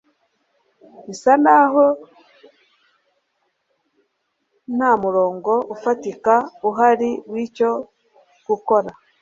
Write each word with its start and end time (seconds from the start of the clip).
bisa 1.07 1.31
nk'aho 1.41 1.85
nta 4.75 4.91
murongo 5.03 5.51
ufatika 5.75 6.33
uhari 6.69 7.11
w'cyo 7.31 7.71
gukora 8.47 8.89